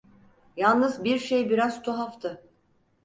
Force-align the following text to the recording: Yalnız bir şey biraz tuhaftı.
Yalnız 0.57 1.03
bir 1.03 1.19
şey 1.19 1.49
biraz 1.49 1.81
tuhaftı. 1.81 2.43